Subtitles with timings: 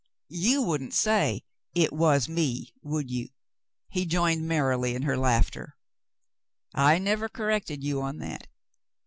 [0.29, 1.43] "You wouldn't say
[1.75, 3.29] 'it was me,' would you?"
[3.91, 5.77] He joined merrily in her laughter.
[6.73, 8.47] "I never corrected you on that."